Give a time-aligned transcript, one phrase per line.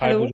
[0.00, 0.30] Hi, Hello.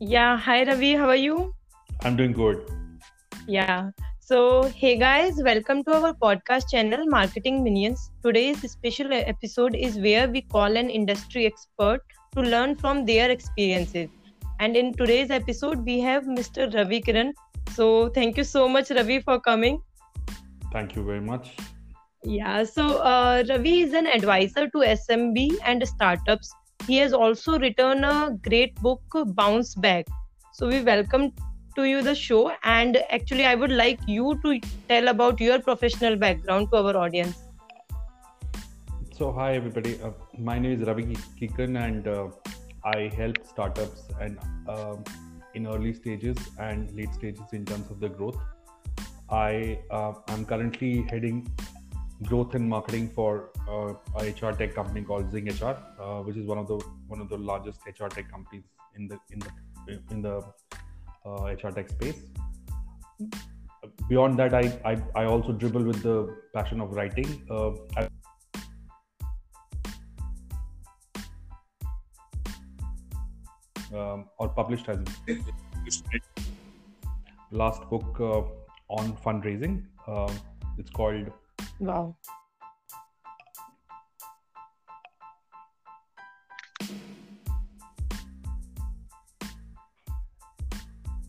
[0.00, 1.54] Yeah, hi Ravi, how are you?
[2.02, 2.60] I'm doing good.
[3.48, 3.92] Yeah.
[4.20, 8.10] So, hey guys, welcome to our podcast channel Marketing Minions.
[8.22, 12.02] Today's special episode is where we call an industry expert
[12.36, 14.10] to learn from their experiences.
[14.60, 16.70] And in today's episode, we have Mr.
[16.74, 17.32] Ravi Kiran.
[17.70, 19.80] So, thank you so much, Ravi, for coming.
[20.70, 21.56] Thank you very much.
[22.24, 26.52] Yeah, so uh, Ravi is an advisor to SMB and startups.
[26.86, 29.02] He has also written a great book,
[29.34, 30.06] Bounce Back.
[30.52, 31.32] So we welcome
[31.74, 36.14] to you the show, and actually, I would like you to tell about your professional
[36.14, 37.42] background to our audience.
[39.18, 40.00] So, hi everybody.
[40.00, 42.28] Uh, my name is Ravi Kiran, and uh,
[42.84, 45.02] I help startups and um
[45.54, 48.38] in early stages and late stages in terms of the growth.
[49.28, 51.50] I uh, am currently heading
[52.22, 56.46] growth and marketing for uh, a HR tech company called Zing HR, uh, which is
[56.46, 58.64] one of the one of the largest HR tech companies
[58.96, 59.50] in the in the
[60.10, 60.42] in the
[61.26, 62.20] uh, HR tech space.
[64.08, 67.46] Beyond that, I, I I also dribble with the passion of writing.
[67.50, 68.08] Uh, I
[73.94, 74.98] um, or published as
[77.50, 78.42] last book uh,
[78.88, 79.84] on fundraising.
[80.06, 80.40] Um
[80.78, 81.30] it's called
[81.78, 82.16] Wow.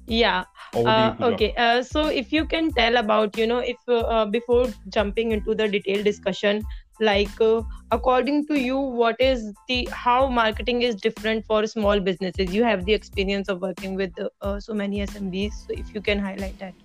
[0.07, 0.43] Yeah.
[0.85, 1.53] Uh, okay.
[1.55, 5.55] Uh, so if you can tell about, you know, if uh, uh, before jumping into
[5.55, 6.61] the detailed discussion,
[6.99, 12.53] like uh, according to you, what is the how marketing is different for small businesses?
[12.53, 15.53] You have the experience of working with uh, uh, so many SMBs.
[15.65, 16.75] So if you can highlight that.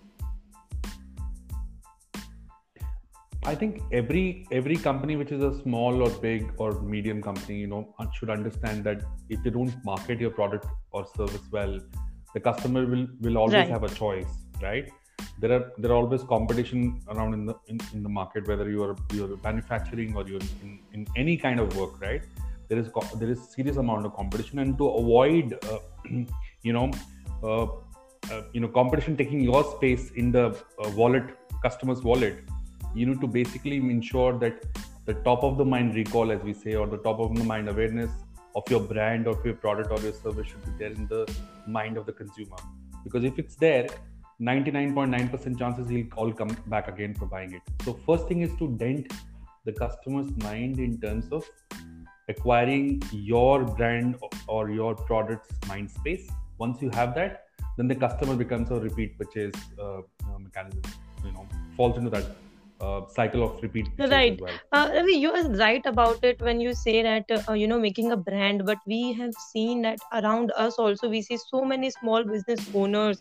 [3.49, 4.25] I think every
[4.59, 7.83] every company which is a small or big or medium company, you know,
[8.17, 11.79] should understand that if they don't market your product or service well,
[12.35, 13.71] the customer will will always Right.
[13.77, 14.33] have a choice,
[14.67, 14.91] right?
[15.43, 16.83] There are there are always competition
[17.15, 20.79] around in the in, in the market, whether you are you're manufacturing or you're in,
[20.99, 22.23] in any kind of work, right?
[22.69, 22.91] There is
[23.23, 25.79] there is serious amount of competition, and to avoid, uh,
[26.69, 26.87] you know,
[27.43, 31.35] uh, uh, you know, competition taking your space in the uh, wallet,
[31.67, 32.45] customer's wallet,
[32.95, 34.65] you need to basically ensure that
[35.07, 37.69] the top of the mind recall, as we say, or the top of the mind
[37.69, 38.11] awareness
[38.55, 41.27] of your brand or your product or your service should be there in the
[41.67, 42.57] mind of the consumer.
[43.05, 43.89] Because if it's there,
[44.41, 47.63] 99.9% chances he'll all come back again for buying it.
[47.85, 49.13] So first thing is to dent
[49.65, 51.49] the customer's mind in terms of
[52.29, 54.17] acquiring your brand
[54.47, 56.29] or your product's mind space.
[56.59, 57.45] Once you have that,
[57.77, 60.83] then the customer becomes a repeat purchase uh, uh, mechanism.
[61.25, 62.27] You know, falls into that
[62.81, 64.39] uh, cycle of repeat Right.
[64.41, 64.59] well.
[64.73, 68.17] Uh, you are right about it when you say that uh, you know making a
[68.17, 68.65] brand.
[68.65, 73.21] But we have seen that around us also we see so many small business owners,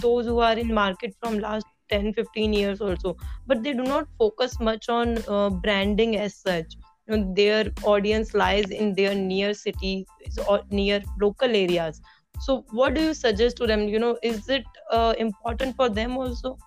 [0.00, 4.06] those who are in market from last 10, 15 years also, but they do not
[4.18, 6.76] focus much on uh, branding as such.
[7.08, 10.06] You know, their audience lies in their near cities
[10.48, 12.00] or near local areas.
[12.40, 13.88] So, what do you suggest to them?
[13.88, 16.58] You know, is it uh, important for them also?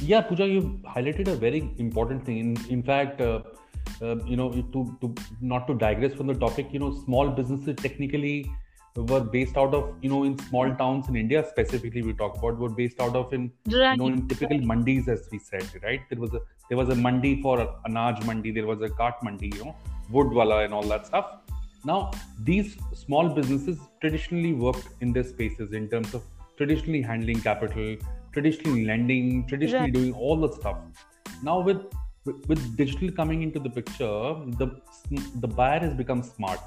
[0.00, 2.38] Yeah, Pooja, you highlighted a very important thing.
[2.38, 3.40] In, in fact, uh,
[4.00, 7.76] uh, you know, to, to not to digress from the topic, you know, small businesses
[7.76, 8.50] technically
[8.94, 12.58] were based out of, you know, in small towns in India specifically, we talk about,
[12.58, 16.00] were based out of in, you know, in typical mandis, as we said, right?
[16.10, 19.50] There was a there was a mandi for anaj mandi, there was a cart mandi,
[19.54, 19.76] you know,
[20.10, 21.38] wood wala and all that stuff.
[21.84, 22.10] Now,
[22.42, 26.22] these small businesses traditionally worked in their spaces in terms of
[26.56, 27.96] traditionally handling capital,
[28.32, 29.92] traditionally lending, traditionally Right.
[29.92, 30.78] doing all the stuff.
[31.42, 31.82] Now, with
[32.46, 34.16] with digital coming into the picture,
[34.62, 34.68] the
[35.44, 36.60] the buyer has become smart.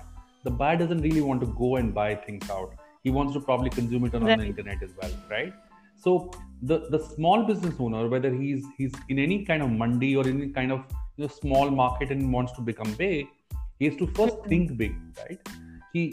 [0.43, 2.73] The buyer doesn't really want to go and buy things out.
[3.03, 5.53] He wants to probably consume it on, on the internet as well, right?
[5.95, 6.31] So
[6.63, 10.49] the the small business owner, whether he's he's in any kind of mandi or any
[10.49, 10.81] kind of
[11.17, 13.27] you know, small market and wants to become big,
[13.79, 14.49] he has to first Mhm.
[14.49, 15.39] think big, right?
[15.93, 16.03] He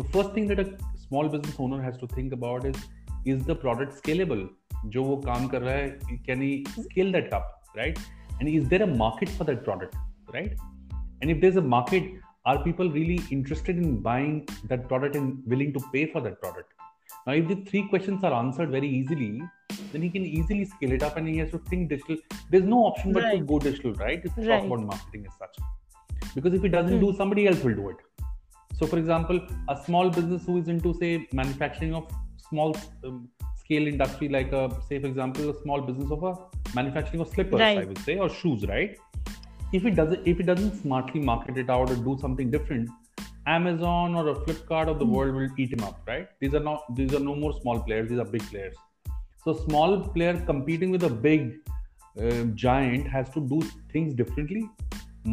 [0.00, 0.68] the first thing that a
[1.06, 2.76] small business owner has to think about is
[3.24, 4.48] is the product scalable?
[4.86, 7.46] जो वो काम कर रहा है, can he scale that up,
[7.76, 7.98] right?
[8.40, 9.96] And is there a market for that product,
[10.32, 10.52] right?
[11.20, 12.12] And if there's a market,
[12.46, 16.72] are people really interested in buying that product and willing to pay for that product?
[17.26, 19.42] Now, if the three questions are answered very easily,
[19.92, 22.16] then he can easily scale it up and he has to think digital.
[22.50, 23.38] There's no option but right.
[23.38, 24.20] to go digital, right?
[24.24, 24.60] If we Right.
[24.60, 25.56] talk about marketing as such.
[26.34, 27.00] Because if he doesn't Hmm.
[27.00, 27.96] do, somebody else will do it.
[28.74, 33.28] So, for example, a small business who is into, say, manufacturing of small um,
[33.68, 36.34] scale industry, like, a, say, for example, a small business of a
[36.74, 38.96] manufacturing of slippers, I would say, or shoes, right?
[39.78, 42.88] if it doesn't if it doesn't smartly market it out or do something different
[43.46, 45.12] amazon or a flipkart of the Hmm.
[45.16, 48.08] world will eat him up right these are not these are no more small players
[48.12, 48.78] these are big players
[49.44, 51.44] so small player competing with a big
[52.22, 53.60] uh, giant has to do
[53.92, 54.62] things differently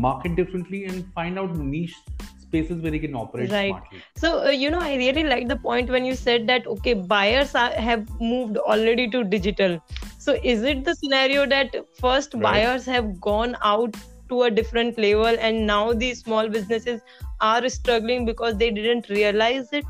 [0.08, 1.98] market differently and find out niche
[2.48, 3.74] spaces where he can operate Right.
[3.74, 6.94] smartly So, uh, you know, I really like the point when you said that, okay,
[6.94, 9.80] buyers are, have moved already to digital.
[10.18, 12.42] So, is it the scenario that first Right.
[12.42, 13.96] buyers have gone out
[14.30, 17.02] to a different level and now these small businesses
[17.42, 19.86] are struggling because they didn't realize it?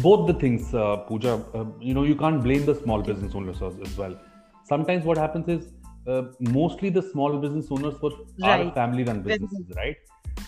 [0.00, 3.62] both the things uh, Pooja uh, you know you can't blame the small business owners
[3.62, 4.18] as, as well
[4.64, 5.68] sometimes what happens is
[6.11, 6.23] uh,
[6.59, 8.11] mostly the small business owners were
[8.51, 8.73] are Right.
[8.81, 9.97] family run Very businesses right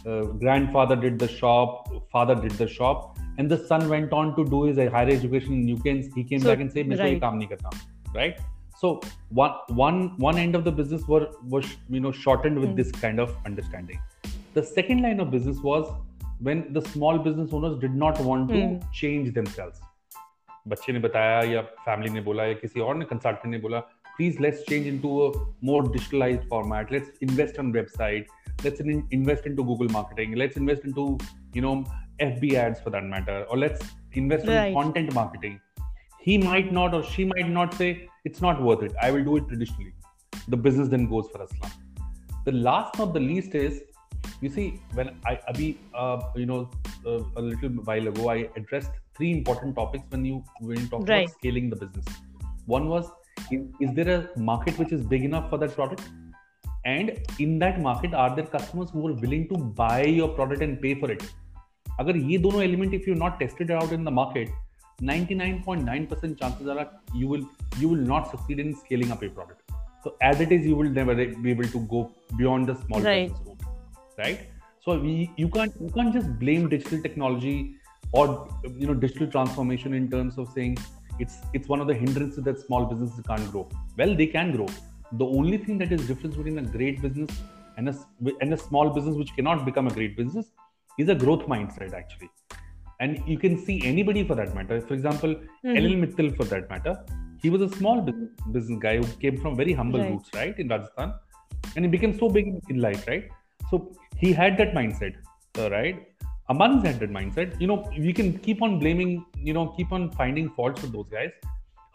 [0.09, 4.45] uh, grandfather did the shop father did the shop and the son went on to
[4.53, 7.03] do his higher education in UK and he came So, back and said "मैं तो
[7.03, 7.21] ये right.
[7.21, 7.69] काम नहीं करता
[8.19, 8.39] right
[8.81, 8.91] so
[9.39, 11.23] one one one end of the business were
[11.55, 12.77] was you know shortened with Hmm.
[12.81, 13.99] this kind of understanding
[14.59, 15.89] the second line of business was
[16.47, 18.75] when the small business owners did not want to Hmm.
[19.03, 19.85] change themselves
[20.73, 23.79] बच्चे ने बताया या family ने बोला या किसी और ने कंसल्टेंट ने बोला
[24.16, 26.90] please let's change into a more digitalized format.
[26.90, 28.26] Let's invest on website.
[28.62, 30.34] Let's in, invest into google marketing.
[30.36, 31.18] Let's invest into
[31.52, 31.84] you know
[32.20, 33.44] fb ads for that matter.
[33.50, 33.80] Or let's
[34.12, 34.68] invest right.
[34.68, 35.60] in content marketing.
[36.20, 38.92] He might not or she might not say it's not worth it.
[39.00, 39.94] I will do it traditionally.
[40.48, 41.74] The business then goes for a slump.
[42.44, 43.82] The last not the least is
[44.40, 46.70] you see when i abhi uh, you know
[47.06, 51.08] uh, a little while ago i addressed three important topics when you when you talk
[51.08, 51.26] right.
[51.26, 52.06] about scaling the business.
[52.66, 53.10] One was
[53.51, 56.03] is, is there a market which is big enough for that product
[56.85, 60.81] and in that market are there customers who are willing to buy your product and
[60.81, 61.23] pay for it
[62.01, 64.49] अगर ये दोनों element if you not tested it out in the market
[65.01, 66.85] 99.9% chances are
[67.15, 67.43] you will
[67.81, 70.89] you will not succeed in scaling up your product so as it is you will
[70.99, 73.29] never be able to go beyond the small Right.
[73.29, 73.63] business route
[74.17, 74.39] right
[74.85, 77.75] so we, you can't you can't just blame digital technology
[78.13, 78.25] or
[78.77, 80.77] you know digital transformation in terms of saying
[81.18, 83.68] it's it's one of the hindrances that small businesses can't grow.
[83.98, 84.66] Well they can grow.
[85.12, 87.30] The only thing that is difference between a great business
[87.76, 87.94] and a
[88.40, 90.46] and a small business which cannot become a great business
[90.98, 92.30] is a growth mindset actually.
[93.00, 94.80] And you can see anybody for that matter.
[94.80, 95.34] For example
[95.64, 95.76] Mhm.
[95.78, 96.94] Elil Mittal for that matter.
[97.42, 100.10] He was a small business, business guy who came from very humble Right.
[100.12, 101.12] roots right in Rajasthan.
[101.76, 103.24] And he became so big in life right?
[103.70, 105.14] So he had that mindset
[105.76, 105.98] right
[106.50, 110.10] Ambani's had that mindset you know we can keep on blaming you know keep on
[110.10, 111.30] finding faults with those guys.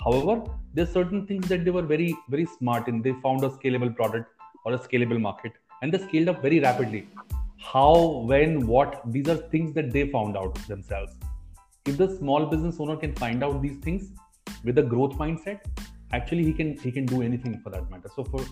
[0.03, 0.41] However
[0.73, 3.01] there's certain things that they were very very smart in.
[3.01, 4.29] They found a scalable product
[4.65, 7.07] or a scalable market and they scaled up very rapidly.
[7.59, 11.13] How when what these are things that they found out themselves.
[11.85, 14.09] If the small business owner can find out these things
[14.63, 15.59] with a growth mindset
[16.11, 18.09] actually he can he can do anything for that matter.
[18.15, 18.43] So for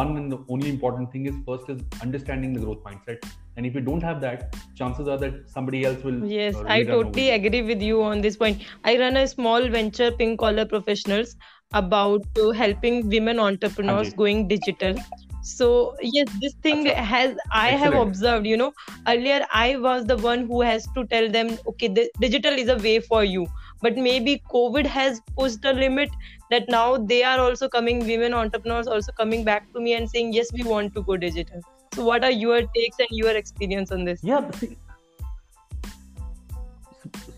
[0.00, 3.24] one and the only important thing is first is understanding the growth mindset
[3.56, 6.82] and if you don't have that chances are that somebody else will Yes, uh, I
[6.84, 8.62] totally agree with you on this point.
[8.84, 11.34] I run a small venture, Pink Collar Professionals,
[11.74, 14.16] about uh, helping women entrepreneurs Hanji.
[14.16, 14.94] going digital.
[15.42, 18.46] So yes, this thing has I have observed.
[18.46, 18.72] You know,
[19.08, 22.76] earlier I was the one who has to tell them, okay, the digital is a
[22.76, 23.46] way for you.
[23.82, 26.10] But maybe COVID has pushed a limit
[26.50, 30.32] that now they are also coming, women entrepreneurs also coming back to me and saying,
[30.32, 31.60] yes, we want to go digital.
[31.94, 34.20] So what are your takes and your experience on this?
[34.22, 34.50] Yeah.
[34.52, 34.78] See,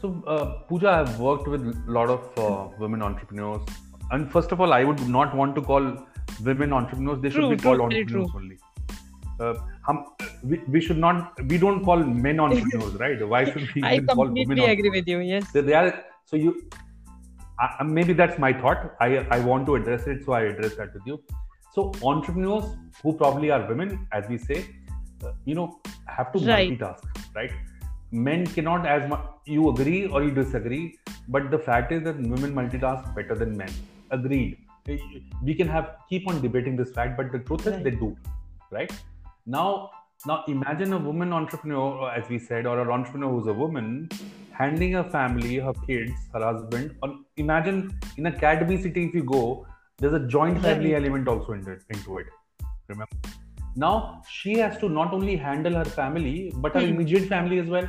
[0.00, 3.62] so, uh, Pooja, I've worked with a lot of uh, women entrepreneurs,
[4.10, 5.96] and first of all, I would not want to call
[6.42, 7.20] women entrepreneurs.
[7.22, 8.58] They should True, be called true, very entrepreneurs only.
[9.40, 10.04] Uh, hum,
[10.42, 11.42] we, we should not.
[11.48, 13.26] We don't call men entrepreneurs, right?
[13.26, 15.20] Why should we I even call women completely agree with you.
[15.20, 15.50] Yes.
[15.52, 16.04] So they are.
[16.24, 16.68] So you.
[17.58, 18.94] I, maybe that's my thought.
[19.00, 21.20] I I want to address it, so I address that with you.
[21.74, 22.64] So entrepreneurs
[23.02, 24.58] who probably are women, as we say,
[25.24, 26.68] uh, you know, have to Right.
[26.68, 27.04] multitask,
[27.36, 27.52] right?
[28.10, 29.22] Men cannot as much.
[29.46, 33.72] You agree or you disagree, but the fact is that women multitask better than men.
[34.10, 34.58] Agreed.
[35.42, 38.16] We can have keep on debating this fact, but the truth is they do,
[38.70, 38.92] right?
[39.46, 39.90] Now,
[40.26, 44.08] now imagine a woman entrepreneur, as we said, or an entrepreneur who's a woman
[44.58, 46.96] handling her family, her kids, her husband.
[47.02, 47.78] Or imagine
[48.16, 49.66] in a academy city, if you go,
[49.98, 51.02] there's a joint family Right.
[51.02, 52.26] element also into it, into it.
[52.88, 53.16] Remember?
[53.76, 56.94] Now she has to not only handle her family, but her Hmm.
[56.94, 57.88] immediate family as well.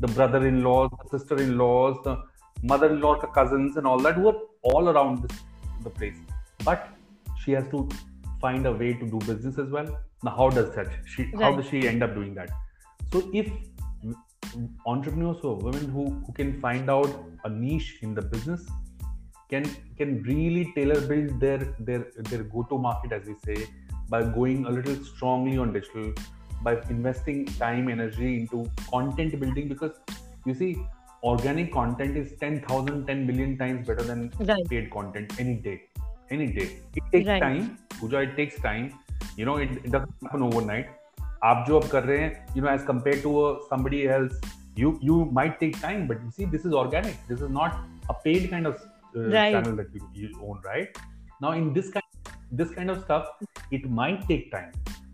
[0.00, 2.16] The brother-in-laws, the sister-in-laws, the
[2.62, 5.38] mother-in-law, the cousins, and all that who are all around this,
[5.84, 6.18] the place.
[6.64, 6.88] But
[7.44, 7.88] she has to
[8.40, 9.88] find a way to do business as well.
[10.24, 10.88] Now, how does that?
[11.14, 12.50] She how does she end up doing that?
[13.12, 13.50] So if
[14.86, 17.10] entrepreneurs or women who, who can find out
[17.44, 18.66] a niche in the business
[19.50, 19.64] can
[19.98, 21.58] can really tailor build their
[21.88, 23.66] their their go-to market as we say
[24.08, 26.12] by going a little strongly on digital
[26.62, 29.94] by investing time energy into content building because
[30.44, 30.76] you see
[31.22, 34.68] organic content is 10000 10 million times better than right.
[34.68, 35.80] paid content any day
[36.30, 36.68] any day.
[36.94, 37.40] It takes Right.
[37.40, 37.78] time.
[38.00, 38.86] Pooja, it takes time.
[39.36, 40.88] You know it, it doesn't happen overnight
[41.49, 44.35] आप जो अब कर रहे हैं you know as compared to uh, somebody else
[44.81, 47.79] you you might take time but you see this is organic this is not
[48.13, 49.53] a paid kind of uh, Right.
[49.55, 50.99] channel that you, you own right
[51.45, 52.29] now in this kind
[52.61, 53.25] this kind of stuff
[53.79, 54.71] it might take time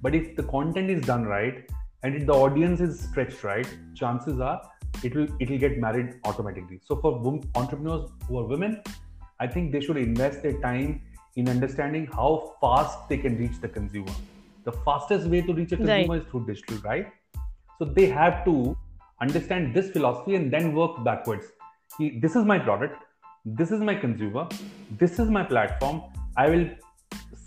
[0.07, 1.71] but if the content is done right
[2.03, 3.69] and if the audience is stretched right
[4.03, 4.57] chances are
[5.09, 8.77] it will it will get married automatically so for wom- entrepreneurs who are women
[9.45, 11.01] i think they should invest their time
[11.41, 12.29] in understanding how
[12.61, 14.15] fast they can reach the consumer
[14.64, 15.86] the fastest way to reach a Right.
[15.86, 17.06] consumer is through digital right?
[17.78, 18.76] So they have to
[19.20, 21.46] understand this philosophy and then work backwards.
[21.98, 23.02] This is my product
[23.44, 24.48] this is my consumer
[24.98, 26.02] this is my platform.
[26.36, 26.68] I will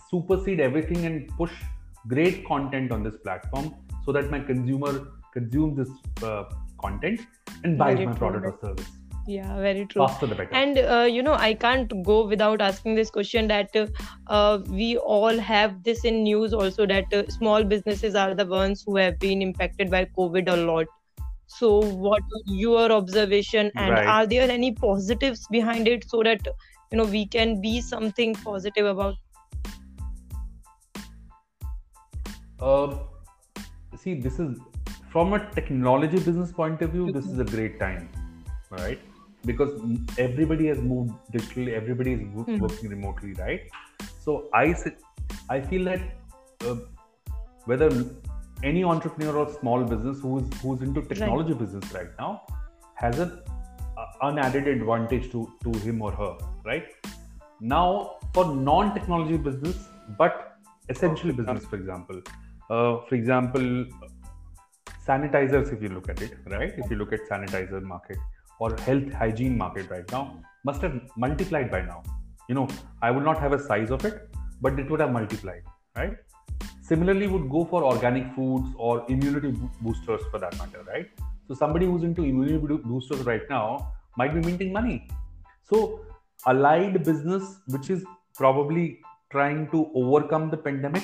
[0.09, 1.51] supersede everything and push
[2.07, 3.73] great content on this platform
[4.05, 6.43] so that my consumer consumes this uh,
[6.81, 7.21] content
[7.63, 8.91] and buys my product or service
[9.27, 10.05] yeah very true.
[10.05, 10.53] Faster the better.
[10.53, 13.87] And uh, you know i can't go without asking this question that uh,
[14.27, 18.83] uh, we all have this in news also that uh, small businesses are the ones
[18.85, 20.85] who have been impacted by covid a lot.
[21.47, 24.07] So what your observation and Right.
[24.07, 26.47] are there any positives behind it so that
[26.91, 29.15] you know we can be something positive about?
[32.59, 32.97] Uh,
[33.95, 34.59] see, this is
[35.09, 38.09] from a technology business point of view, this is a great time,
[38.69, 38.99] right?
[39.45, 39.73] Because
[40.17, 42.59] everybody has moved digitally, everybody is wo- Mhm.
[42.65, 43.61] working remotely, right?
[44.27, 44.67] So i
[45.55, 46.05] i feel that
[46.69, 46.75] uh,
[47.71, 47.89] whether
[48.69, 52.29] any entrepreneur or small business who's who's into technology business right now
[53.03, 53.31] has an
[53.97, 56.31] uh, unadded advantage to to him or her,
[56.71, 56.87] right?
[57.75, 57.85] Now,
[58.37, 59.77] for non-technology business,
[60.21, 60.41] but
[60.95, 62.17] essentially business, for example,
[62.69, 63.67] uh, for example,
[65.07, 65.71] sanitizers.
[65.75, 66.73] If you look at it, right?
[66.83, 68.17] If you look at sanitizer market
[68.59, 72.03] or health hygiene market right now, must have multiplied by now.
[72.49, 72.67] You know,
[73.01, 74.29] I would not have a size of it,
[74.61, 75.63] but it would have multiplied,
[75.95, 76.15] right?
[76.81, 81.07] Similarly, would go for organic foods or immunity boosters for that matter, right?
[81.47, 85.07] So somebody who's into immunity boosters right now might be minting money.
[85.63, 86.05] So
[86.45, 88.99] allied business, which is probably
[89.31, 91.03] trying to overcome the pandemic,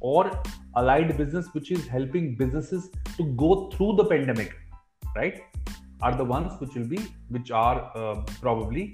[0.00, 0.30] or
[0.76, 4.54] allied business, which is helping businesses to go through the pandemic,
[5.16, 5.42] right?
[6.06, 7.00] Are the ones which will be
[7.34, 8.84] which are uh, probably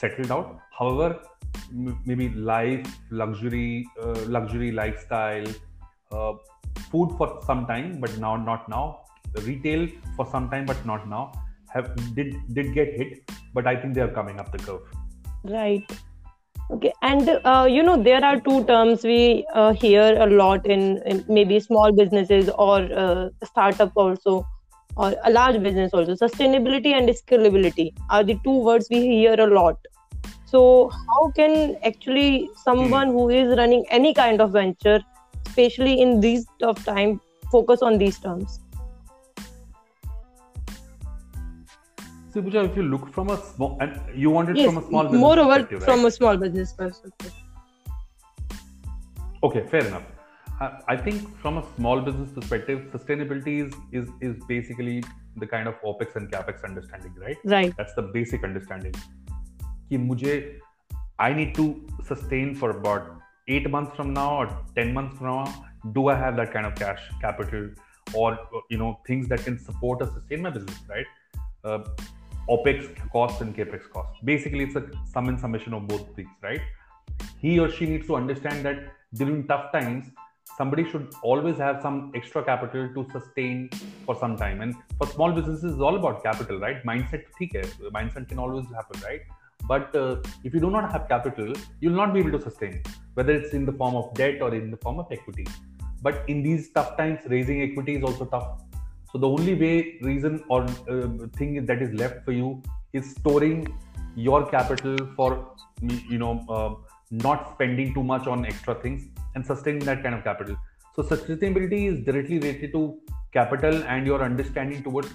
[0.00, 0.58] settled out.
[0.78, 1.08] However,
[1.70, 5.48] m- maybe life, luxury, uh, luxury lifestyle,
[6.12, 6.32] uh,
[6.90, 8.84] food for some time, but now not now.
[9.48, 11.24] Retail for some time, but not now.
[11.74, 14.86] Have did did get hit, but I think they are coming up the curve.
[15.56, 15.98] Right.
[16.76, 16.92] Okay.
[17.02, 21.24] And uh, you know, there are two terms we uh, hear a lot in, in
[21.28, 24.46] maybe small businesses or uh, startup also,
[24.96, 26.14] or a large business also.
[26.14, 29.78] Sustainability and scalability are the two words we hear a lot.
[30.46, 33.12] So, how can actually someone hmm.
[33.12, 35.00] who is running any kind of venture,
[35.46, 37.20] especially in these tough time,
[37.52, 38.58] focus on these terms?
[42.32, 44.86] So, Pooja, if you look from a small, and you want it Yes, from a
[44.88, 47.32] small business moreover perspective, from a small business perspective.
[49.42, 50.02] Okay, fair enough.
[50.61, 55.03] I- I think from a small business perspective, sustainability is, is is basically
[55.37, 57.37] the kind of opex and capex understanding, right?
[57.45, 57.77] Right.
[57.77, 58.93] That's the basic understanding.
[59.89, 60.59] कि मुझे
[61.19, 61.65] I need to
[62.07, 63.11] sustain for about
[63.47, 65.65] eight months from now or ten months from now.
[65.91, 67.69] Do I have that kind of cash capital
[68.13, 68.37] or
[68.69, 71.05] you know things that can support or sustain my business, right?
[71.63, 71.83] Uh,
[72.49, 74.21] OPEX costs and CAPEX costs.
[74.23, 76.61] Basically, it's a sum and summation of both things, right?
[77.39, 78.77] He or she needs to understand that
[79.13, 80.11] during tough times,
[80.60, 83.68] somebody should always have some extra capital to sustain
[84.06, 84.60] for some time.
[84.64, 86.82] And for small businesses it's all about capital right?
[86.90, 87.62] Mindset okay,
[87.98, 89.22] mindset can always happen right?
[89.72, 92.82] But uh, if you do not have capital you'll not be able to sustain
[93.14, 95.46] whether it's in the form of debt or in the form of equity.
[96.02, 98.50] But in these tough times raising equity is also tough.
[99.12, 102.62] So the only way reason or uh, thing that is left for you
[102.92, 103.66] is storing
[104.14, 105.30] your capital for
[106.14, 106.70] you know uh,
[107.10, 110.56] not spending too much on extra things and sustaining that kind of capital.
[110.96, 112.98] So sustainability is directly related to
[113.32, 115.08] capital and your understanding towards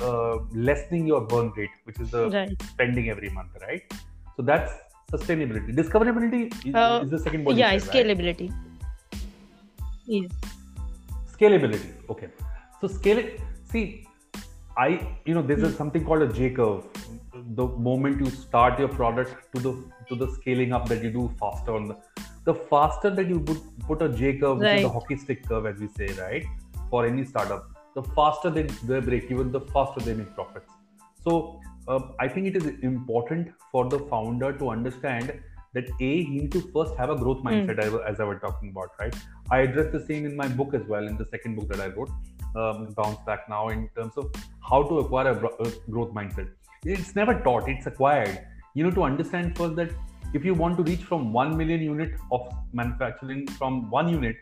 [0.00, 2.62] uh, lessening your burn rate, which is the Right.
[2.62, 3.82] spending every month, right?
[4.36, 4.72] So that's
[5.12, 5.74] sustainability.
[5.74, 7.56] Discoverability is, Uh, is the second one.
[7.56, 8.06] yeah, said, right?
[8.06, 8.52] scalability.
[10.06, 10.30] Yes.
[11.36, 12.28] scalability okay
[12.80, 13.40] so scale it
[13.70, 14.06] see
[14.78, 14.88] i
[15.26, 16.84] you know there's a, something called a j curve
[17.54, 19.72] the moment you start your product to the
[20.08, 21.96] to the scaling up that you do faster on the
[22.46, 25.66] the faster that you put, put a J curve, which is a hockey stick curve,
[25.66, 26.44] as we say, right,
[26.90, 30.70] for any startup, the faster they, they break even, the faster they make profits.
[31.24, 35.40] So uh, I think it is important for the founder to understand
[35.74, 38.70] that a he needs to first have a growth mindset, as, as I was talking
[38.70, 39.14] about, right?
[39.50, 41.88] I address the same in my book as well, in the second book that I
[41.88, 42.10] wrote,
[42.54, 46.48] um, Bounce Back Now, in terms of how to acquire a, a growth mindset.
[46.84, 48.38] It's never taught; it's acquired.
[48.74, 49.90] You need to understand first that
[50.34, 52.42] if you want to reach from 1 million unit of
[52.72, 54.36] manufacturing from one unit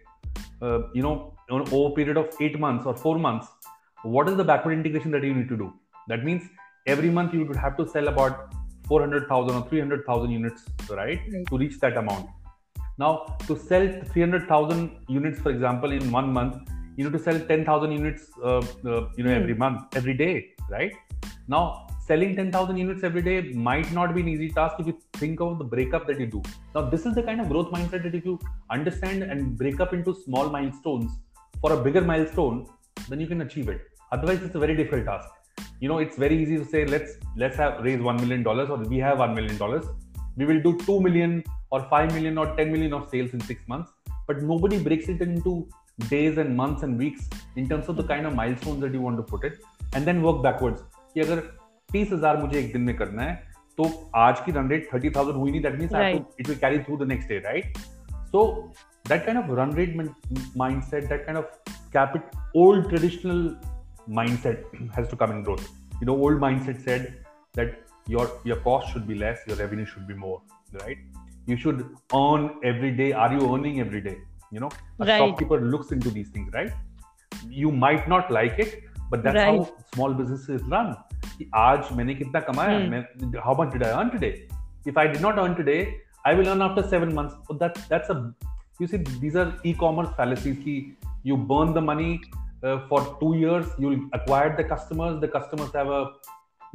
[0.63, 3.49] uh, you know over a period of 8 months or 4 months
[4.03, 5.69] what is the backward integration that you need to do
[6.09, 6.43] that means
[6.87, 8.55] every month you would have to sell about
[8.89, 11.47] 400000 or 300000 units right, Right.
[11.51, 12.27] to reach that amount
[12.99, 13.13] now
[13.47, 16.57] to sell 300000 units for example in one month
[16.97, 19.41] you need to sell 10000 units uh, uh, you know Hmm.
[19.43, 20.35] every month every day
[20.77, 20.93] right
[21.57, 21.65] now
[22.08, 25.58] selling 10000 units every day might not be an easy task if you think of
[25.62, 26.42] the breakup that you do
[26.76, 28.36] now this is the kind of growth mindset that if you
[28.78, 31.12] understand and break up into small milestones
[31.62, 32.58] for a bigger milestone
[33.10, 33.82] then you can achieve it
[34.12, 35.30] otherwise it's a very difficult task
[35.82, 37.12] you know it's very easy to say let's
[37.44, 39.86] let's have raise 1 million dollars or we have 1 million dollars
[40.40, 43.68] we will do 2 million or 5 million or 10 million of sales in 6
[43.74, 43.92] months
[44.28, 45.54] but nobody breaks it into
[46.14, 47.24] days and months and weeks
[47.56, 49.56] in terms of the kind of milestones that you want to put it
[49.94, 50.82] and then work backwards
[51.14, 51.42] कि अगर
[51.95, 53.35] तीस हज़ार मुझे एक दिन में करना है।
[53.79, 53.85] तो
[54.17, 57.09] आज की रन रेट थर्टी थाउज़ेंड हुई नहीं that mean it will carry through the
[57.09, 57.79] next day right
[58.33, 58.45] so
[59.09, 59.97] that kind of run rate
[60.57, 63.41] mind set that kind of capital old traditional
[64.15, 65.65] mind set has come in growth
[66.03, 67.09] you know old mind set set
[67.57, 71.83] that your your cost should be less your revenue should be more right you should
[72.15, 74.17] earn every day are you earning every day
[74.55, 78.79] you know shopkeeper looks in to these things right you might not like it
[79.11, 80.95] but that's how small business is run
[81.38, 82.90] कि आज मैंने कितना कमाया Hmm.
[82.92, 84.32] मैं how much did I earn today
[84.94, 85.80] if I did not earn today
[86.32, 88.18] I will earn after seven months so that that's a
[88.84, 90.76] you see these are e-commerce fallacies ki
[91.30, 92.12] you burn the money
[92.64, 96.04] uh, for two years you'll acquire the customers the customers have a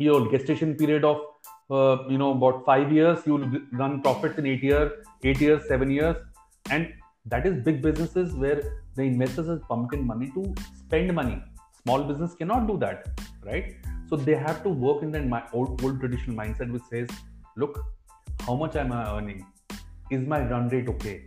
[0.08, 1.22] your gestation period of
[1.70, 3.48] uh, you know about five years you'll
[3.82, 4.92] run profits in eight years
[5.32, 6.16] eight years seven years
[6.70, 6.88] and
[7.34, 8.60] that is big businesses where
[8.96, 10.42] the investors have pumped in money to
[10.82, 11.36] spend money
[11.82, 15.99] small business cannot do that right So they have to work in that old, old
[15.99, 17.07] traditional mindset which says
[17.55, 17.79] look
[18.45, 19.45] how much am i earning?
[20.09, 21.25] Is my run rate okay?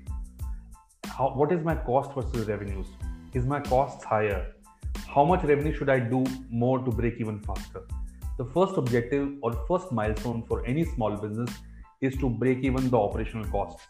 [1.06, 2.86] How, what is my cost versus revenues?
[3.32, 4.54] Is my costs higher?
[5.06, 7.82] How much revenue should i do more to break even faster?
[8.38, 11.50] The first objective or first milestone for any small business
[12.00, 13.86] is to break even the operational costs.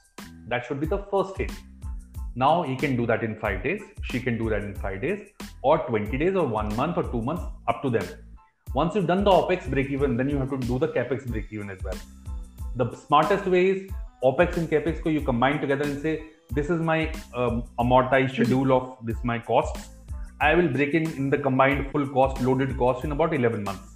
[0.48, 1.50] That should be the first thing.
[2.34, 5.20] Now he can do that in 5 days she can do that in 5 days
[5.62, 8.06] or 20 days or 1 month or 2 months up to them
[8.74, 11.52] once you've done the opex break even then you have to do the capex break
[11.52, 11.98] even as well.
[12.76, 13.90] The smartest way is
[14.24, 18.72] opex and capex ko you combine together and say this is my um, amortized schedule
[18.72, 19.88] of this my costs
[20.46, 23.88] i will break in in the combined full cost loaded cost in about 11 months.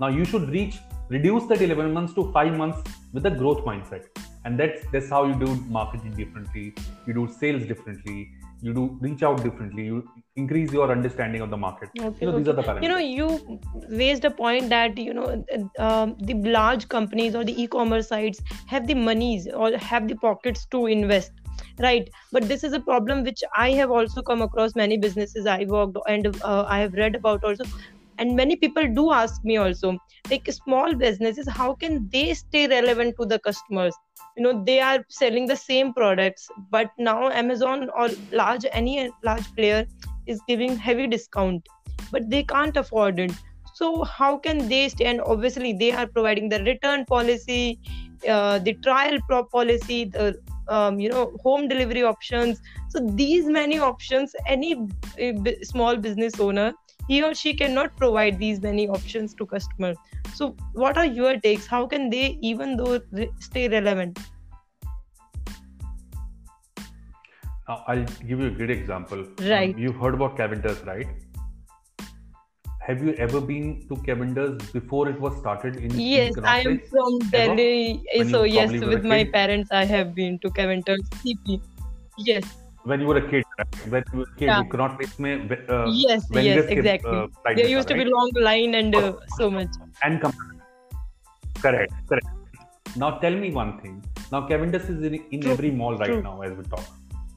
[0.00, 2.80] Now you should reach reduce that 11 months to 5 months
[3.12, 4.04] with a growth mindset.
[4.44, 6.64] And that's that's how you do marketing differently
[7.06, 8.18] you do sales differently
[8.62, 11.90] you do reach out differently you increase your understanding of the market.
[11.98, 12.82] Okay, you know these are the parameters.
[12.82, 15.44] You know you raised a point that you know
[15.78, 20.66] um, the large companies or the e-commerce sites have the monies or have the pockets
[20.66, 21.32] to invest
[21.78, 22.08] right?
[22.32, 25.98] But this is a problem which i have also come across many businesses i worked
[26.08, 27.64] and uh, i have read about also.
[28.18, 29.96] And many people do ask me also
[30.30, 33.94] like small businesses how can they stay relevant to the customers
[34.36, 39.54] you know they are selling the same products but now amazon or large any large
[39.56, 39.86] player
[40.26, 41.68] is giving heavy discount
[42.10, 43.32] but they can't afford it.
[43.74, 45.06] So how can they stay?
[45.06, 47.78] And obviously they are providing the return policy
[48.28, 50.38] uh, the trial pro policy the
[50.68, 52.60] um, you know home delivery options.
[52.90, 56.72] So these many options any uh, b- small business owner
[57.10, 59.96] he or she cannot provide these many options to customers
[60.40, 60.50] so
[60.84, 64.18] what are your takes how can they even though re- stay relevant
[67.70, 69.20] Now, I'll give you a great example.
[69.48, 69.72] Right.
[69.72, 71.06] Um, you've heard about Keventers, right?
[72.86, 76.80] Have you ever been to Keventers before it was started in in yes i am
[76.94, 77.54] from Ever?
[77.58, 79.32] delhi When so yes probably were a with my kid?
[79.36, 81.60] parents i have been to Keventers cp
[82.30, 82.50] yes
[82.84, 83.44] when you were a kid,
[83.88, 84.60] when you were a kid, yeah.
[84.60, 85.32] you could not me.
[85.68, 87.10] Uh, yes, yes, exactly.
[87.10, 88.04] Uh, there used to right?
[88.04, 89.68] be long line and uh, so much.
[90.02, 90.32] And come,
[91.60, 92.26] correct, correct.
[92.96, 94.02] Now tell me one thing.
[94.32, 96.22] Now Cavendish is in, in every mall right True.
[96.22, 96.84] now as we talk,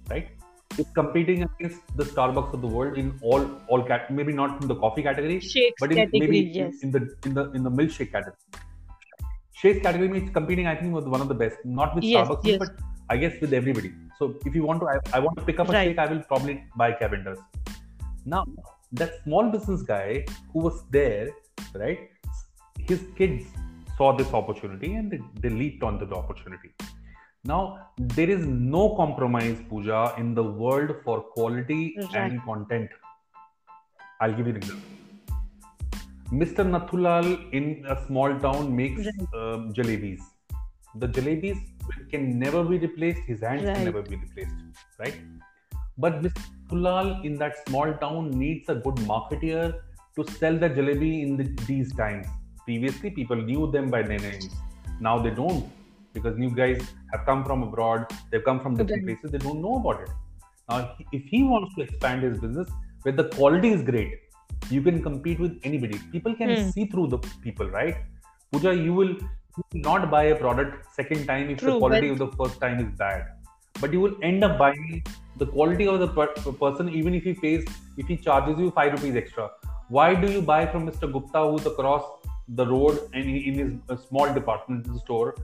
[0.09, 0.29] right?
[0.77, 4.67] It's competing against the Starbucks of the world in all all cat maybe not in
[4.67, 6.73] the coffee category, Shakes but in, category, maybe yes.
[6.81, 8.37] in, in the in the in the milkshake category.
[9.53, 12.45] Shake category means competing, I think, was one of the best, not with yes, Starbucks,
[12.45, 12.59] yes.
[12.59, 12.69] but
[13.09, 13.93] I guess with everybody.
[14.23, 15.87] So if you want to, I, I want to pick up a Right.
[15.87, 17.39] steak, I will probably buy Keventers.
[18.25, 18.45] Now
[18.99, 21.29] that small business guy who was there,
[21.73, 21.99] right?
[22.91, 23.47] His kids
[23.97, 26.71] saw this opportunity and they, they leaped onto the opportunity.
[27.43, 32.31] Now there is no compromise, Pooja, in the world for quality Right.
[32.31, 32.89] and content.
[34.21, 34.89] I'll give you an example.
[36.31, 36.63] Mr.
[36.75, 39.27] Nathulal in a small town makes Right.
[39.41, 40.21] um, jalebis.
[40.95, 41.57] The jalebis
[42.11, 43.21] can never be replaced.
[43.27, 43.75] His hands Right.
[43.75, 44.55] can never be replaced,
[44.99, 45.15] right?
[45.97, 46.41] But Mr.
[46.69, 49.73] Nathulal in that small town needs a good marketeer
[50.15, 52.27] to sell the jalebi in the, these times.
[52.65, 54.49] Previously, people knew them by their names.
[54.99, 55.69] Now they don't
[56.13, 58.05] because new guys have come from abroad.
[58.31, 59.31] They've come from different places.
[59.31, 60.09] They don't know about it.
[60.69, 62.69] Now, if he wants to expand his business
[63.01, 64.13] where the quality is great,
[64.69, 65.99] you can compete with anybody.
[66.11, 66.69] People can Hmm.
[66.69, 67.97] see through the people, right?
[68.51, 69.15] Pooja, you will
[69.73, 72.91] not buy a product second time if the quality but- of the first time is
[72.97, 73.25] bad.
[73.81, 75.03] But you will end up buying
[75.37, 77.65] the quality of the per- person even if he pays
[77.97, 79.49] if he charges you five rupees extra.
[79.89, 81.11] Why do you buy from Mr.
[81.11, 82.03] Gupta who's across
[82.49, 85.35] the road and he, in his uh, small department store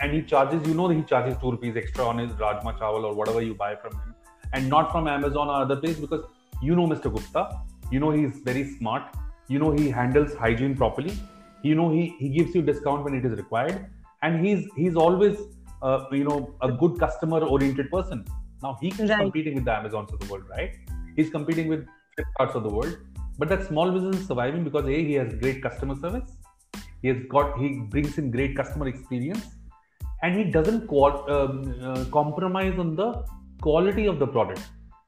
[0.00, 3.14] and he charges you know he charges two rupees extra on his rajma chawal or
[3.14, 4.14] whatever you buy from him
[4.52, 6.24] and not from Amazon or other place because
[6.62, 7.12] you know Mr.
[7.14, 9.02] Gupta, you know he's very smart,
[9.48, 11.12] you know he handles hygiene properly,
[11.62, 13.86] you know he, he gives you discount when it is required,
[14.22, 15.38] and he's he's always
[15.82, 18.24] uh, you know a good customer oriented person.
[18.62, 19.16] Now he is Right.
[19.16, 20.74] competing with the Amazons of the world, right?
[21.16, 22.96] He's competing with Flipkarts of the world,
[23.38, 26.30] but that small business is surviving because a he has great customer service,
[27.02, 29.46] he has got he brings in great customer experience,
[30.22, 33.24] and he doesn't qual- um, uh, compromise on the
[33.62, 34.62] quality of the product.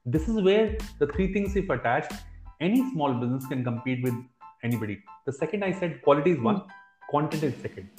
[0.05, 2.11] This is where the three things, if attached,
[2.59, 4.13] any small business can compete with
[4.62, 5.02] anybody.
[5.26, 6.62] The second I said quality is one,
[7.10, 7.90] content is second.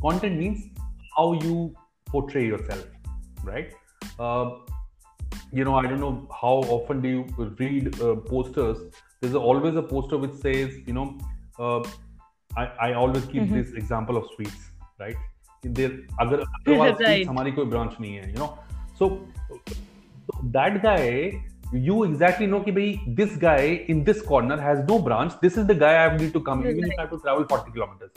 [0.00, 0.64] Content means
[1.16, 1.74] how you
[2.06, 2.84] portray yourself,
[3.44, 3.72] right?
[4.18, 4.50] Uh,
[5.52, 7.24] you know, I don't know how often do you
[7.58, 8.78] read uh, posters.
[9.20, 11.18] There's always a poster which says, you know,
[11.58, 11.80] uh,
[12.56, 13.52] I, I always keep Mhm.
[13.52, 15.16] this example of sweets, right?
[15.62, 16.98] There, अगर Agarwal Right.
[17.00, 18.48] sweets हमारी कोई branch नहीं है, you know.
[18.98, 19.08] So
[20.26, 21.32] so that guy,
[21.72, 23.62] you exactly know कि भाई this guy
[23.94, 25.32] in this corner has no branch.
[25.40, 27.72] This is the guy I need to come, even if I have to travel 40
[27.72, 28.10] kilometers.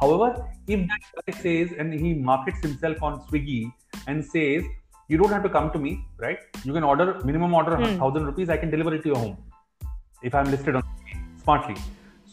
[0.00, 0.28] However,
[0.68, 3.72] if that guy says and he markets himself on Swiggy
[4.06, 4.64] and says,
[5.08, 6.38] you don't have to come to me, right?
[6.64, 7.98] You can order minimum order Hmm.
[7.98, 8.50] thousand rupees.
[8.50, 9.36] I can deliver it to your home
[10.22, 11.76] if I'm listed on Swiggy smartly.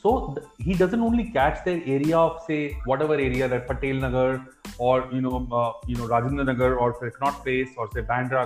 [0.01, 4.45] So th- he doesn't only catch the area of say whatever area that Patel Nagar
[4.77, 8.41] or you know uh, you know Rajendra Nagar or say Connaught Place or say Bandra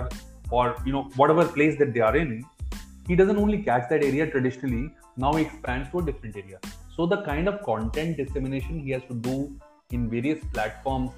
[0.59, 2.31] or you know whatever place that they are in.
[3.07, 4.89] He doesn't only catch that area traditionally.
[5.17, 6.59] Now he expands to a different area.
[6.95, 9.37] So the kind of content dissemination he has to do
[9.91, 11.11] in various platforms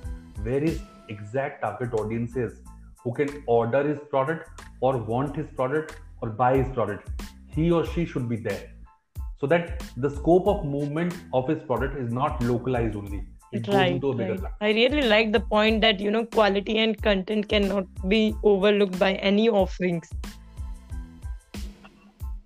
[0.44, 2.62] where his exact target audience is
[3.04, 7.26] who can order his product or want his product or buy his product.
[7.56, 8.72] He or she should be there
[9.40, 13.75] so that the scope of movement of his product is not localized only It goes
[13.75, 14.41] right, into a bigger right.
[14.41, 14.53] plan.
[14.61, 18.21] I really like the point that you know quality and content cannot be
[18.55, 20.11] overlooked by any offerings.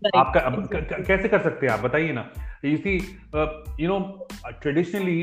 [0.05, 0.97] Right, आपका अब क- exactly.
[1.03, 2.25] क- कैसे कर सकते हैं आप बताइए ना
[2.65, 2.95] you see
[3.83, 3.99] you know
[4.63, 5.19] traditionally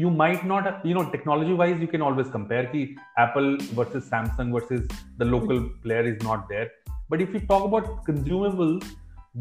[0.00, 2.80] you might not you know technology wise you can always compare ki
[3.22, 3.46] apple
[3.78, 4.82] versus samsung versus
[5.22, 6.66] the local player is not there
[7.14, 8.90] but if you talk about consumables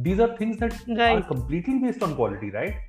[0.05, 1.27] these are things that are Right.
[1.33, 2.79] completely based on quality right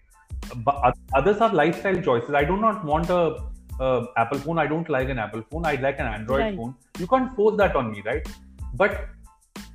[0.58, 2.34] But others are lifestyle choices.
[2.34, 3.38] I do not want a,
[3.80, 4.60] a apple phone.
[4.60, 5.66] I don't like an apple phone.
[5.66, 6.56] I like an android Right.
[6.56, 6.76] phone.
[7.00, 8.28] You can't force that on me right?
[8.74, 9.08] But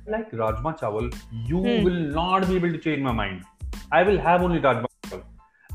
[0.07, 1.05] like rajma chawal
[1.49, 1.83] you Hmm.
[1.85, 3.43] will not be able to change my mind.
[3.91, 5.23] I will have only rajma chawal.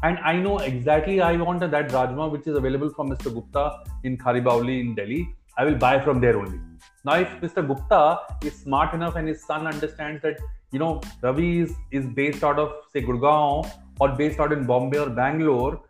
[0.08, 3.64] And i know exactly i want that rajma which is available from mr gupta
[4.04, 5.20] in kharibawli in delhi.
[5.56, 6.61] I will buy from there only.
[7.04, 8.02] Now if mr gupta
[8.50, 10.38] is smart enough and his son understands that
[10.72, 13.66] you know ravi is, is based out of say gurgaon
[14.00, 15.80] or based out in bombay or bangalore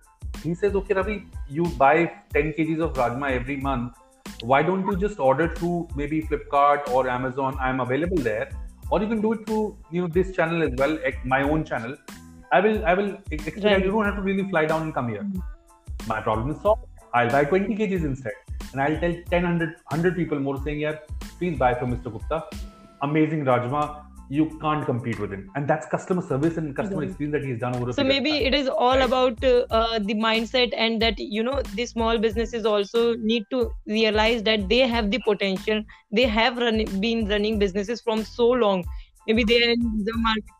[0.43, 1.17] he says okay ravi
[1.49, 1.95] you buy
[2.35, 3.97] 10 kgs of rajma every month.
[4.43, 7.57] Why don't you just order through maybe flipkart or amazon?
[7.61, 8.51] I'm available there.
[8.91, 11.97] Or you can do it through you know this channel as well my own channel.
[12.53, 13.85] I will i will expedite Right.
[13.85, 15.27] you don't have to really fly down and come here.
[16.07, 16.87] My problem is solved.
[17.15, 18.33] I'll buy 20 kgs instead.
[18.73, 20.99] And i'll tell 10 100 100 people more saying yeah
[21.39, 22.13] please buy from mr.
[22.13, 22.45] Gupta.
[23.03, 23.83] Amazing rajma
[24.29, 27.75] you can't compete with him and that's customer service and customer experience that he's done
[27.77, 28.47] over so maybe time.
[28.49, 29.07] it is all Right.
[29.07, 33.71] about uh, uh, the mindset and that you know the small businesses also need to
[33.87, 38.85] realize that they have the potential they have run, been running businesses from so long
[39.27, 40.55] maybe they are in the market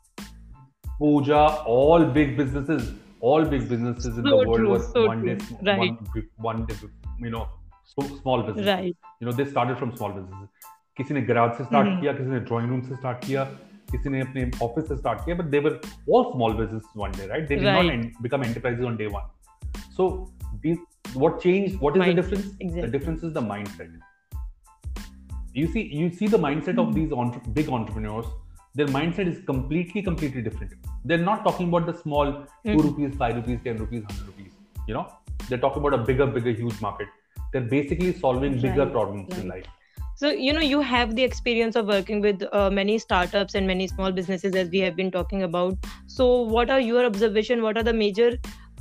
[0.99, 5.25] Pooja, all big businesses, all big businesses in So the world true, were so one
[5.25, 5.39] day.
[5.63, 5.95] Right.
[5.95, 5.99] one,
[6.37, 6.75] one day,
[7.19, 7.49] you know,
[7.85, 10.49] so small business right you know they started from small businesses
[10.99, 12.01] किसी ने garage से Mhm.
[12.01, 13.45] किया किसी ने drawing room से start किया
[13.93, 15.37] किसी ने अपने office से start किया
[16.33, 17.93] small businesses one day right they did not Right.
[17.93, 19.27] en- become enterprises on day one
[19.97, 20.09] so
[20.67, 20.79] these
[21.23, 22.49] what changed what is Mind- the difference
[22.83, 23.95] the difference is the mindset
[25.61, 26.95] you see you see the mindset of Mhm.
[26.99, 28.27] these entre- big entrepreneurs
[28.75, 32.85] their mindset is completely completely different they're not talking about the small 2 Mhm.
[32.89, 34.53] rupees 5 rupees 10 rupees 100 rupees
[34.89, 35.07] you know
[35.49, 37.17] they're talking about a bigger bigger huge market
[37.53, 38.63] they're basically solving right.
[38.67, 39.69] bigger problems Right, in life
[40.21, 43.87] so you know you have the experience of working with uh, many startups and many
[43.87, 45.77] small businesses as we have been talking about.
[46.09, 47.63] So what are your observation?
[47.63, 48.33] What are the major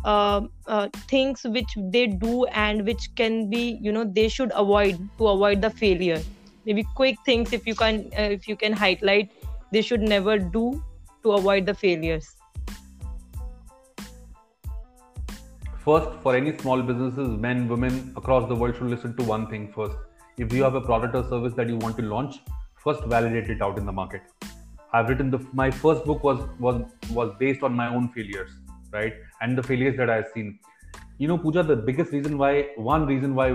[0.04, 4.98] uh, uh, things which they do and which can be you know they should avoid
[5.20, 6.20] to avoid the failure?
[6.66, 9.32] Maybe quick things if you can uh, if you can highlight
[9.72, 10.84] they should never do
[11.22, 12.34] to avoid the failures.
[15.86, 19.72] First, for any small businesses, men, women across the world should listen to one thing
[19.72, 20.07] first.
[20.38, 22.36] If you have a product or service that you want to launch,
[22.84, 24.22] first validate it out in the market.
[24.94, 28.52] I've written the my first book was was was based on my own failures,
[28.92, 29.14] right?
[29.42, 30.60] And the failures that I've seen.
[31.18, 33.54] You know, Pooja, the biggest reason why one reason why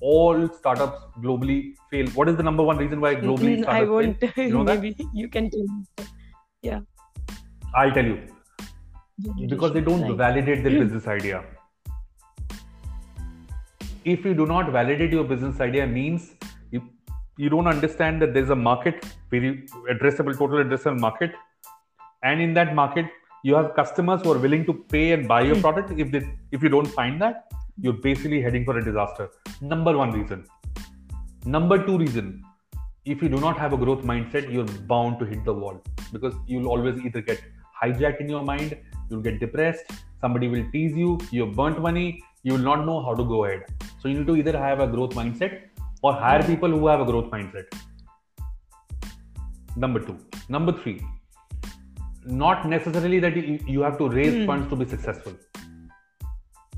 [0.00, 2.06] all startups globally fail.
[2.10, 4.32] What is the number one reason why globally Mm, i startups won't fail?
[4.48, 4.82] You know that?
[4.82, 6.06] maybe you can tell me
[6.62, 6.80] Yeah.
[7.74, 8.18] I'll tell you.
[9.48, 11.44] because they don't validate their business idea.
[14.04, 16.32] If you do not validate your business idea, means
[16.70, 16.82] you,
[17.36, 21.32] you don't understand that there's a market, very addressable, total addressable market,
[22.22, 23.06] and in that market
[23.44, 25.62] you have customers who are willing to pay and buy your Hmm.
[25.62, 25.92] product.
[25.92, 29.30] If they, if you don't find that, you're basically heading for a disaster.
[29.60, 30.44] Number one reason.
[31.46, 32.42] Number two reason.
[33.04, 35.80] If you do not have a growth mindset, you're bound to hit the wall
[36.12, 37.40] because you'll always either get
[37.82, 38.76] hijacked in your mind,
[39.08, 39.84] you'll get depressed,
[40.20, 43.64] somebody will tease you, you've burnt money, you will not know how to go ahead.
[44.00, 45.62] So you need to either have a growth mindset
[46.02, 47.66] or hire people who have a growth mindset.
[49.76, 50.18] Number two.
[50.48, 51.00] Number three.
[52.24, 54.46] Not necessarily that you, you have to raise Hmm.
[54.46, 55.32] funds to be successful.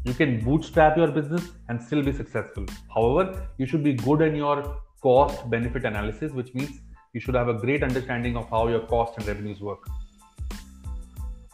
[0.05, 2.64] You can bootstrap your business and still be successful.
[2.94, 6.81] However, you should be good in your cost benefit analysis, which means
[7.12, 9.87] you should have a great understanding of how your cost and revenues work.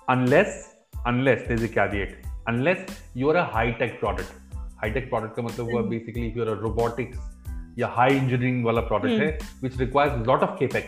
[0.09, 2.15] Unless, unless there's a caveat,
[2.50, 2.80] unless
[3.18, 4.32] you're a high tech product.
[4.84, 5.92] High tech product का मतलब हुआ Hmm.
[5.92, 7.18] basically if you're a robotics
[7.80, 9.22] या high engineering वाला product Hmm.
[9.22, 10.84] है, which requires a lot of capex,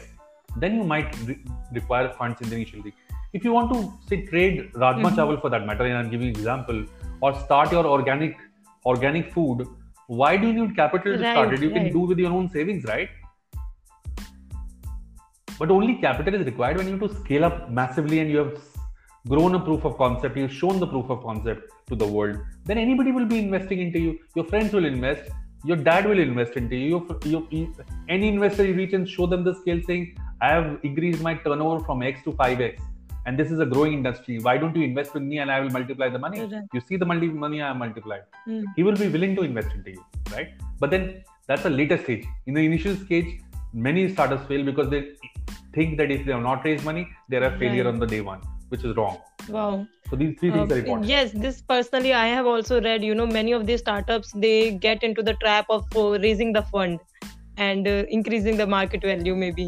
[0.64, 1.40] then you might re-
[1.78, 2.92] require funds in the initially.
[3.38, 5.16] If you want to say trade rajma Mhm.
[5.16, 6.84] chawal for that matter, and I'm giving an example,
[7.22, 8.36] or start your organic
[8.86, 9.66] organic food,
[10.08, 11.62] why do you need capital to start Right, it?
[11.62, 11.94] You can right.
[11.94, 13.10] do with your own savings, right?
[15.60, 18.58] But only capital is required when you have to scale up massively and you have
[19.33, 22.37] grown a proof of concept, you've shown the proof of concept to the world.
[22.65, 24.19] Then anybody will be investing into you.
[24.37, 25.31] Your friends will invest.
[25.65, 27.07] Your dad will invest into you.
[27.25, 27.69] Your, your,
[28.09, 30.05] any investor you reach and show them the scale, saying,
[30.41, 32.81] "I have increased my turnover from X to 5x,
[33.27, 34.37] and this is a growing industry.
[34.49, 36.41] Why don't you invest with me and I will multiply the money?
[36.53, 36.69] Right.
[36.79, 38.63] You see the multi- money I have multiplied." Hmm.
[38.77, 40.05] he will be willing to invest into you,
[40.37, 40.51] right?
[40.85, 41.05] But then
[41.49, 42.25] that's a later stage.
[42.47, 43.29] In the initial stage,
[43.89, 45.03] many startups fail because they
[45.77, 47.93] think that if they have not raised money, they're a failure Right.
[47.95, 49.18] on the day one, which is wrong.
[49.58, 49.72] wow
[50.10, 51.08] So these three things Uh, are important.
[51.12, 55.04] yes this personally i have also read you know many of these startups they get
[55.08, 57.00] into the trap of uh, raising the fund
[57.68, 59.66] and uh, increasing the market value maybe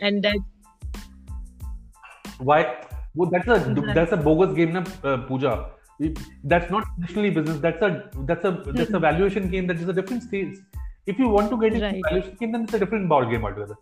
[0.00, 0.42] and that
[2.38, 2.58] Why?
[3.14, 3.94] Well, that's a Right.
[3.94, 4.80] that's a bogus game, na
[5.10, 5.52] uh, Pooja.
[6.00, 6.18] It-
[6.52, 7.60] That's not traditionally business.
[7.66, 7.90] That's a
[8.30, 9.04] that's a that's a Hmm.
[9.04, 9.68] valuation game.
[9.72, 10.56] That is a different stage.
[11.12, 12.02] If you want to get into Right.
[12.08, 13.78] valuation game, then it's a different ball game altogether.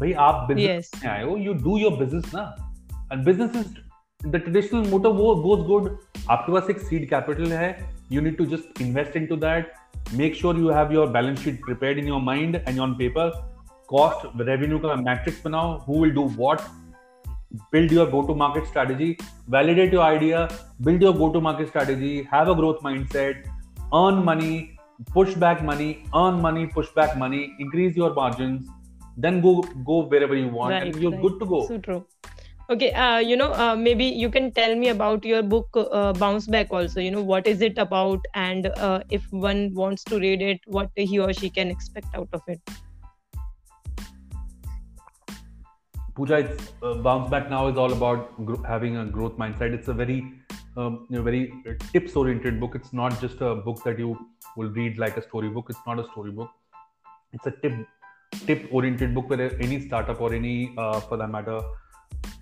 [0.00, 2.44] भाई आप business yes में आए हो you do your business ना
[3.14, 3.72] and business is
[4.34, 5.90] the traditional motto wo goes good
[6.30, 7.68] आपके पास एक seed capital है
[8.14, 9.76] you need to just invest into that
[10.20, 13.26] make sure you have your balance sheet prepared in your mind and on paper
[13.92, 16.64] cost revenue का matrix बनाओ who will do what
[17.74, 19.10] build your go to market strategy
[19.56, 20.42] validate your idea
[20.88, 23.46] build your go to market strategy have a growth mindset
[24.00, 24.58] earn money
[25.14, 25.88] push back money
[26.22, 28.68] earn money push back money increase your margins
[29.26, 29.54] then go
[29.92, 31.22] go wherever you want right and you're right.
[31.22, 32.02] good to go so true
[32.69, 36.47] okay uh, you know uh, maybe you can tell me about your book uh, bounce
[36.47, 40.41] back also you know what is it about and uh, if one wants to read
[40.41, 42.61] it what he or she can expect out of it
[46.15, 49.73] Pooja, it's uh, bounce back now is all about gro- having a growth mindset.
[49.73, 50.31] It's a very,
[50.77, 51.51] um, you know, very
[51.91, 52.75] tips oriented book.
[52.75, 54.15] It's not just a book that you
[54.55, 55.71] will read like a storybook.
[55.71, 56.51] It's not a storybook.
[57.31, 57.87] It's a tip
[58.45, 61.61] tip oriented book where any startup or any, uh, for that matter,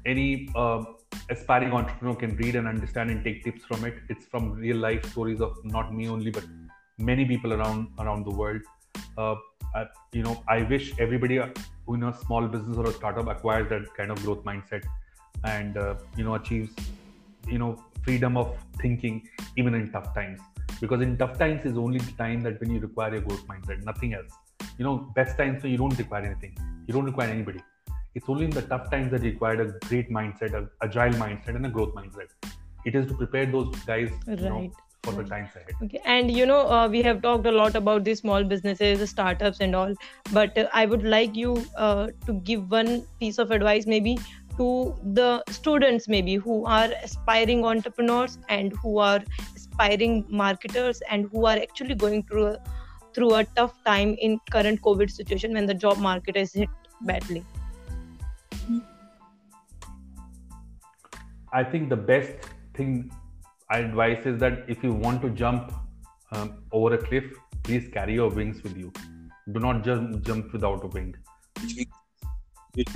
[0.05, 0.83] any uh,
[1.29, 3.95] aspiring entrepreneur can read and understand and take tips from it.
[4.09, 6.43] It's from real life stories of not me only, but
[6.97, 8.61] many people around around the world.
[9.17, 9.35] Uh,
[9.75, 11.39] I, you know, I wish everybody
[11.85, 14.83] who in a small business or a startup acquires that kind of growth mindset
[15.43, 16.75] and uh, you know achieves
[17.47, 20.39] you know freedom of thinking even in tough times
[20.79, 23.83] because in tough times is only the time that when you require a growth mindset
[23.83, 24.31] nothing else
[24.77, 26.55] you know best times so you don't require anything
[26.87, 27.59] you don't require anybody
[28.15, 31.55] it's only in the tough times that you require a great mindset an agile mindset
[31.55, 32.27] and a growth mindset.
[32.85, 34.39] It is to prepare those guys right.
[34.39, 34.71] you know,
[35.03, 35.73] for the times ahead.
[35.83, 35.99] Okay.
[36.05, 39.75] And you know uh, we have talked a lot about the small businesses startups and
[39.75, 39.93] all
[40.31, 44.17] but uh, i would like you uh, to give one piece of advice maybe
[44.57, 49.21] to the students maybe who are aspiring entrepreneurs and who are
[49.55, 52.57] aspiring marketers and who are actually going through a,
[53.13, 56.69] through a tough time in current covid situation when the job market is hit
[57.01, 57.43] badly
[61.53, 63.11] i think the best thing
[63.69, 65.71] i advise is that if you want to jump
[66.31, 67.25] um, over a cliff
[67.63, 68.91] please carry your wings with you.
[69.51, 71.15] Do not just jump without a wing.
[72.73, 72.87] Which,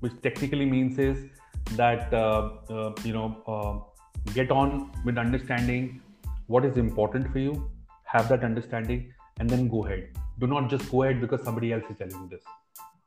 [0.00, 1.28] which technically means is
[1.76, 6.00] that uh, uh, you know uh, get on with understanding
[6.46, 7.70] what is important for you
[8.04, 10.08] have that understanding and then go ahead.
[10.40, 12.42] Do not just go ahead because somebody else is telling you this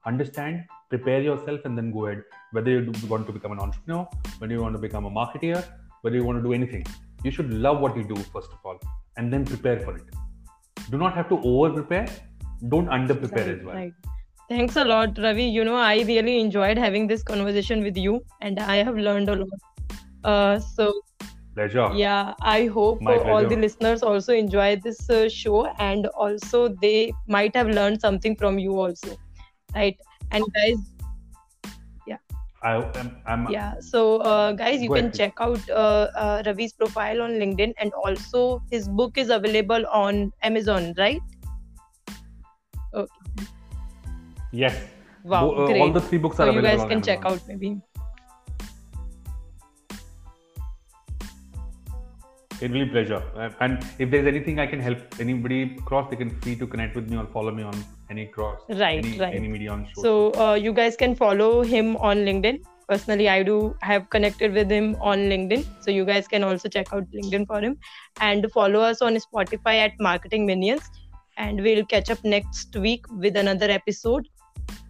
[0.06, 4.08] understand prepare yourself and then go ahead whether you want to become an entrepreneur
[4.40, 5.64] whether you want to become a marketer
[6.02, 6.86] whether you want to do anything
[7.24, 8.80] you should love what you do first of all
[9.18, 10.10] and then prepare for it
[10.92, 12.08] do not have to over prepare
[12.70, 13.94] don't under prepare right, as well right.
[14.50, 15.46] Thanks a lot, Ravi.
[15.46, 19.36] You know, I really enjoyed having this conversation with you, and I have learned a
[19.38, 19.50] lot.
[20.24, 20.92] Uh, so,
[21.56, 21.90] pleasure.
[21.96, 27.56] Yeah, I hope all the listeners also enjoy this uh, show, and also they might
[27.56, 29.16] have learned something from you also,
[29.76, 29.98] right?
[30.32, 30.78] And guys,
[32.08, 32.18] yeah.
[32.64, 33.18] I am.
[33.26, 33.80] I'm, yeah.
[33.80, 35.14] So, uh, guys, you can ahead.
[35.14, 40.32] check out uh, uh, Ravi's profile on LinkedIn, and also his book is available on
[40.42, 41.22] Amazon, right?
[42.94, 43.46] Okay.
[44.52, 44.78] Yes.
[45.24, 45.82] Wow, Bo- great.
[45.82, 46.84] all the three books so are you available.
[46.84, 47.82] guys can check out maybe.
[52.62, 53.22] It will be pleasure.
[53.36, 56.96] Uh, And if there's anything I can help anybody cross, they can free to connect
[56.96, 57.74] with me or follow me on
[58.10, 58.60] any cross.
[58.70, 59.34] Right, any, right.
[59.34, 60.02] Any media on show.
[60.02, 62.64] So uh, you guys can follow him on LinkedIn.
[62.88, 65.66] Personally, I do have connected with him on LinkedIn.
[65.82, 67.78] So you guys can also check out LinkedIn for him
[68.20, 70.90] and follow us on Spotify at Marketing Minions.
[71.38, 74.28] And we'll catch up next week with another episode.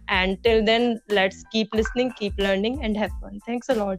[0.08, 3.40] And till then, let's keep listening, keep learning, and have fun.
[3.46, 3.98] Thanks a lot.